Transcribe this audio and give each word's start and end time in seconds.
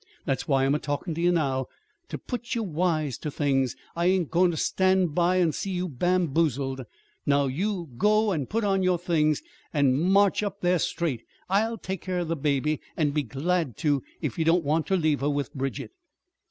That's 0.25 0.47
why 0.47 0.65
I'm 0.65 0.73
a 0.73 0.79
talkin' 0.79 1.13
to 1.13 1.21
ye 1.21 1.29
now 1.29 1.67
ter 2.09 2.17
put 2.17 2.55
ye 2.55 2.59
wise 2.61 3.19
ter 3.19 3.29
things. 3.29 3.75
I 3.95 4.07
ain't 4.07 4.31
goin' 4.31 4.49
ter 4.49 4.55
stand 4.57 5.13
by 5.13 5.35
an' 5.37 5.51
see 5.51 5.69
you 5.69 5.87
bamboozled. 5.87 6.81
Now 7.27 7.47
do 7.47 7.53
you 7.53 7.87
go 7.99 8.33
an' 8.33 8.47
put 8.47 8.63
on 8.63 8.81
your 8.81 8.97
things 8.97 9.43
an' 9.71 9.93
march 9.93 10.41
up 10.41 10.61
there 10.61 10.79
straight. 10.79 11.21
I'll 11.49 11.77
take 11.77 12.01
care 12.01 12.17
of 12.17 12.29
the 12.29 12.35
baby, 12.35 12.81
an' 12.97 13.11
be 13.11 13.21
glad 13.21 13.77
to, 13.85 14.01
if 14.21 14.39
you 14.39 14.43
don't 14.45 14.63
want 14.65 14.87
ter 14.87 14.95
leave 14.95 15.19
her 15.19 15.29
with 15.29 15.53
Bridget." 15.53 15.91